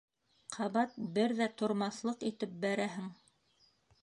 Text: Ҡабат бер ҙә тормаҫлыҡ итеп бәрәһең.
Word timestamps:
Ҡабат 0.53 0.95
бер 1.17 1.35
ҙә 1.41 1.49
тормаҫлыҡ 1.63 2.27
итеп 2.31 2.57
бәрәһең. 2.65 3.13